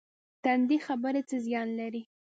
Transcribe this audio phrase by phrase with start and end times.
[0.43, 2.01] تندې خبرې څه زیان لري؟